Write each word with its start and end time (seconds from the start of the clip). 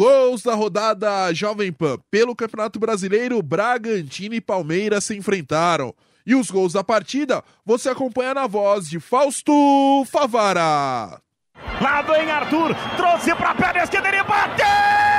Gols 0.00 0.42
da 0.42 0.54
rodada 0.54 1.30
Jovem 1.34 1.70
Pan. 1.70 1.98
Pelo 2.10 2.34
Campeonato 2.34 2.80
Brasileiro, 2.80 3.42
Bragantino 3.42 4.34
e 4.34 4.40
Palmeiras 4.40 5.04
se 5.04 5.14
enfrentaram. 5.14 5.94
E 6.26 6.34
os 6.34 6.50
gols 6.50 6.72
da 6.72 6.82
partida 6.82 7.44
você 7.66 7.90
acompanha 7.90 8.32
na 8.32 8.46
voz 8.46 8.88
de 8.88 8.98
Fausto 8.98 9.52
Favara. 10.10 11.20
Lá 11.82 12.00
vem 12.00 12.30
Arthur, 12.30 12.74
trouxe 12.96 13.34
pra 13.34 13.54
perna 13.54 13.82
esquerda, 13.82 14.08
ele 14.08 14.22
bateu! 14.22 15.09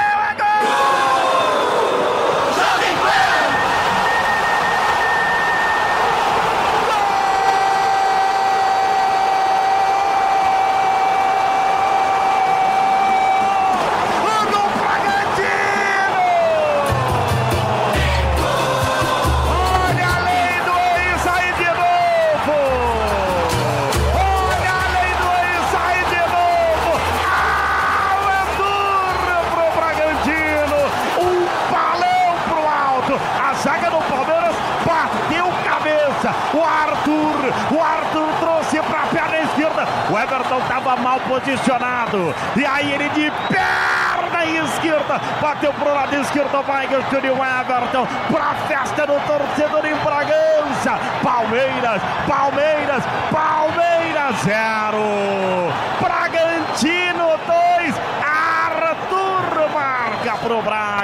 O 36.54 36.63
Arthur, 36.63 37.54
o 37.71 37.82
Arthur 37.82 38.27
trouxe 38.40 38.82
para 38.82 39.04
a 39.04 39.07
perna 39.07 39.40
esquerda. 39.40 39.87
O 40.10 40.18
Everton 40.18 40.57
estava 40.60 40.96
mal 40.98 41.20
posicionado. 41.21 42.35
E 42.55 42.65
aí 42.65 42.91
ele 42.93 43.10
de 43.10 43.32
perna 43.48 44.46
esquerda 44.46 45.20
bateu 45.41 45.74
pro 45.74 45.93
lado 45.93 46.15
esquerdo. 46.15 46.62
Vai 46.63 46.87
Gertrude 46.87 47.27
Everton 47.27 48.07
para 48.32 48.54
festa 48.68 49.07
do 49.07 49.20
torcedor 49.26 49.85
em 49.85 49.96
Bragança. 49.96 50.99
Palmeiras, 51.24 52.02
Palmeiras, 52.27 53.04
Palmeiras 53.32 54.35
zero. 54.43 55.71
Bragantino 55.99 57.37
2. 57.48 57.60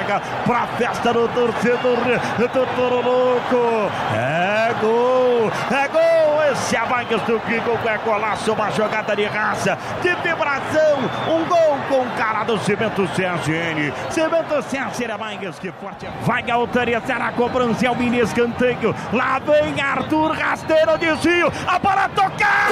Pro 0.08 0.18
Braga, 0.18 0.22
pra 0.44 0.66
festa 0.78 1.12
do 1.12 1.28
torcedor 1.28 1.98
do 2.38 2.48
Toro 2.48 3.02
Louco. 3.02 3.92
É 4.14 4.74
gol, 4.80 5.52
é 5.70 5.88
gol. 5.88 6.38
Esse 6.50 6.76
Avangas 6.76 7.20
do 7.22 7.38
Kiko 7.40 7.78
é 7.86 7.98
golaço, 7.98 8.52
uma 8.52 8.70
jogada 8.70 9.14
de 9.14 9.24
raça, 9.26 9.76
de 10.00 10.14
vibração. 10.14 10.98
Um 11.28 11.44
gol 11.44 11.78
com 11.88 12.08
cara 12.16 12.44
do 12.44 12.58
Cimento 12.60 13.06
CSN. 13.08 13.92
Cimento 14.10 14.62
CSN 14.62 15.12
Avangas, 15.12 15.58
que 15.58 15.70
forte. 15.72 16.08
Vai 16.22 16.50
autorizar 16.50 17.20
a 17.20 17.32
cobrança, 17.32 17.86
é 17.86 17.90
o 17.90 17.96
mini 17.96 18.20
escanteio. 18.20 18.94
Lá 19.12 19.38
vem 19.38 19.80
Arthur, 19.80 20.32
rasteiro, 20.32 20.96
desvio. 20.96 21.52
A 21.66 21.78
bola 21.78 22.08
tocar! 22.08 22.68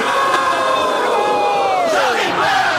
Gol! 1.05 1.67
Jovem 1.91 2.76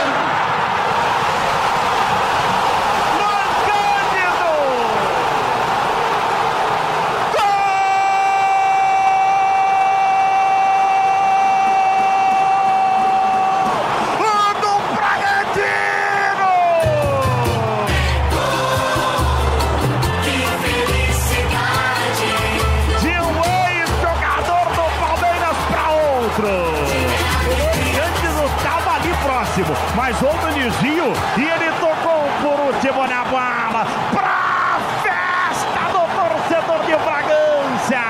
Pan! 29.65 29.89
mas 29.97 30.17
um 30.23 30.53
desvio 30.55 31.13
e 31.37 31.43
ele 31.43 31.73
tocou 31.81 32.29
por 32.41 32.61
último 32.61 33.07
na 33.07 33.25
bola 33.25 33.87
para 34.13 34.79
festa 35.03 35.81
do 35.93 36.07
torcedor 36.17 36.87
de 36.87 36.97
Bragança. 36.97 38.05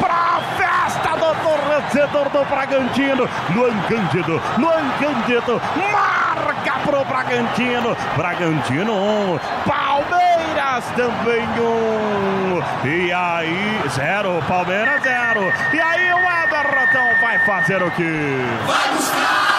Para 0.00 0.40
festa 0.56 1.10
do 1.16 1.34
torcedor 1.42 2.28
do 2.30 2.44
Bragantino. 2.44 3.28
Luan 3.54 3.76
Cândido, 3.88 4.40
Luan 4.58 4.90
Cândido 5.00 5.60
marca 5.92 6.78
pro 6.84 7.04
Bragantino. 7.04 7.96
Bragantino 8.16 8.92
1, 8.92 9.34
um, 9.34 9.40
Palmeiras 9.66 10.84
também 10.96 11.48
1. 11.58 11.62
Um. 11.62 12.62
E 12.86 13.12
aí, 13.12 13.82
zero, 13.90 14.42
Palmeiras 14.46 15.02
0. 15.02 15.52
E 15.72 15.80
aí 15.80 16.12
o 16.12 16.18
Everton 16.18 17.20
vai 17.20 17.38
fazer 17.40 17.82
o 17.82 17.90
quê? 17.90 18.36
Vai 18.66 18.88
buscar! 18.96 19.51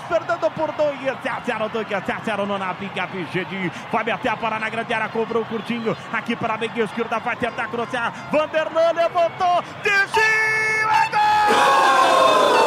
Perdendo 0.00 0.50
por 0.50 0.72
2 0.72 1.08
a 1.08 1.40
0, 1.44 1.68
2 1.68 1.92
a 1.92 2.20
0 2.24 2.46
no 2.46 2.58
Naviga 2.58 3.06
Vigedi. 3.06 3.70
Vai 3.90 4.10
até 4.10 4.28
a 4.28 4.36
Paraná, 4.36 4.68
grande 4.68 4.92
área, 4.92 5.08
cobrou 5.08 5.44
curtinho. 5.44 5.96
Aqui 6.12 6.36
para 6.36 6.54
a 6.54 6.58
meia 6.58 6.84
esquerda, 6.84 7.18
vai 7.18 7.36
tentar 7.36 7.68
cruzar. 7.68 8.12
Vanderlan 8.30 8.92
levantou, 8.92 9.62
desvio, 9.82 10.90
é 10.90 11.10
gol! 11.10 12.63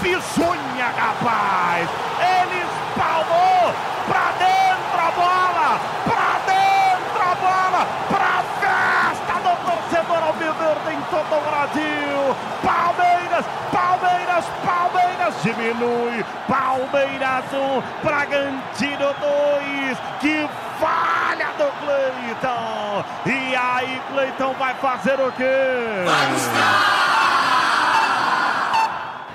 Bizonha, 0.00 0.92
rapaz. 0.96 1.88
Ele 2.18 2.64
espalmou 2.64 3.74
pra 4.06 4.32
dentro 4.38 4.98
a 4.98 5.10
bola, 5.12 5.80
pra 6.04 6.40
dentro 6.46 7.22
a 7.22 7.34
bola, 7.34 7.86
pra 8.08 8.42
festa 8.60 9.34
do 9.40 9.52
torcedor 9.64 10.22
alviverde 10.22 10.94
em 10.94 11.02
todo 11.10 11.36
o 11.36 11.40
Brasil. 11.50 12.36
Palmeiras, 12.62 13.44
Palmeiras, 13.72 14.44
Palmeiras 14.64 15.34
diminui. 15.42 16.24
Palmeiras 16.48 17.44
1, 17.52 17.56
um, 17.56 17.82
Bragantino 18.02 19.14
2. 19.20 19.98
Que 20.20 20.48
falha 20.80 21.48
do 21.58 21.70
Cleiton. 21.80 23.04
E 23.26 23.56
aí, 23.56 24.02
Cleiton 24.10 24.54
vai 24.54 24.74
fazer 24.74 25.20
o 25.20 25.32
quê? 25.32 26.04
Vai! 26.04 27.07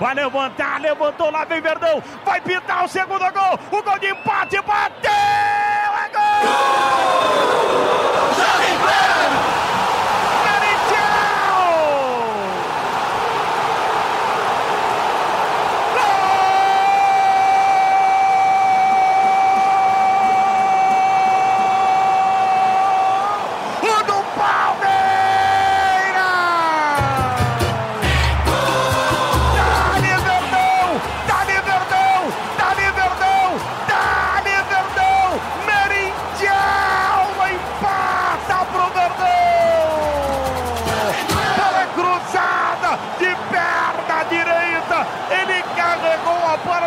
Vai 0.04 0.16
levantar, 0.16 0.82
levantou 0.82 1.32
lá, 1.32 1.46
vem 1.46 1.62
Verdão. 1.62 2.04
Vai 2.26 2.42
pintar 2.42 2.84
o 2.84 2.90
segundo 2.90 3.20
gol. 3.32 3.58
O 3.72 3.82
gol 3.82 3.93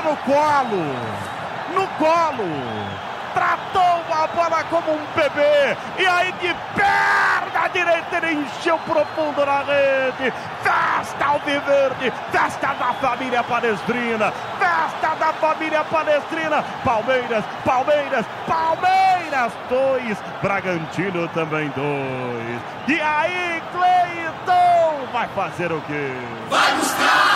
no 0.07 0.17
colo. 0.19 0.85
No 1.75 1.87
colo 1.99 2.47
tratou 3.35 4.01
a 4.11 4.27
bola 4.29 4.65
como 4.71 4.93
um 4.93 5.07
bebê. 5.15 5.77
E 5.99 6.07
aí 6.07 6.33
de 6.33 6.55
perna 6.75 7.69
direita 7.69 8.17
ele 8.17 8.41
encheu 8.41 8.79
profundo 8.79 9.45
na 9.45 9.63
rede. 9.63 10.33
Festa 10.63 11.25
Alviverde, 11.27 12.13
festa 12.31 12.73
da 12.75 12.95
família 12.95 13.43
palestrina, 13.43 14.33
festa 14.59 15.15
da 15.17 15.33
família 15.35 15.85
palestrina. 15.85 16.65
Palmeiras, 16.85 17.45
Palmeiras, 17.65 18.25
Palmeiras, 18.47 19.53
dois. 19.69 20.17
Bragantino 20.41 21.29
também 21.29 21.69
dois. 21.71 22.61
E 22.89 23.01
aí, 23.01 23.63
Cleiton 23.73 25.07
vai 25.13 25.29
fazer 25.35 25.73
o 25.73 25.81
quê? 25.83 26.13
Vai 26.49 26.73
buscar! 26.77 27.36